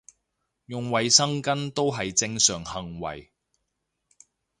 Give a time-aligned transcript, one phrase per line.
[0.65, 3.31] 用衞生巾都係正常行為